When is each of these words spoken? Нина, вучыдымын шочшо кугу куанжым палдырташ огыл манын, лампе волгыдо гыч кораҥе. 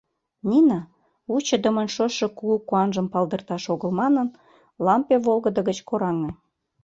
Нина, 0.49 0.79
вучыдымын 1.29 1.87
шочшо 1.95 2.27
кугу 2.37 2.57
куанжым 2.67 3.07
палдырташ 3.13 3.63
огыл 3.73 3.91
манын, 4.01 4.27
лампе 4.85 5.15
волгыдо 5.25 5.61
гыч 5.69 5.79
кораҥе. 5.89 6.31